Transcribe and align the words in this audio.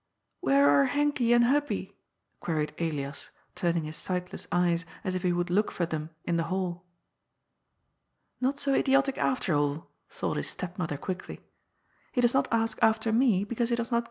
"Where 0.39 0.67
are 0.67 0.87
Henkie 0.87 1.29
and 1.31 1.43
Hubbie?" 1.45 1.93
queried 2.39 2.73
Elias, 2.79 3.29
turn* 3.53 3.77
ing 3.77 3.83
his 3.83 3.95
sightless 3.97 4.47
eyes 4.51 4.83
as 5.03 5.13
if 5.13 5.21
he 5.21 5.31
would 5.31 5.51
look 5.51 5.69
for 5.71 5.85
them 5.85 6.09
in 6.25 6.37
the 6.37 6.45
hall. 6.49 6.83
"Not 8.39 8.57
so 8.57 8.73
idiotic, 8.73 9.19
after 9.19 9.53
all," 9.53 9.91
thought 10.09 10.37
his 10.37 10.49
stepmother 10.49 10.97
quickly." 10.97 11.41
He 12.13 12.21
does 12.21 12.33
not 12.33 12.47
ask 12.51 12.79
after 12.81 13.13
me 13.13 13.43
because 13.43 13.69
he 13.69 13.75
does 13.75 13.79
not 13.79 13.89
STEPMOTHERS. 13.89 13.99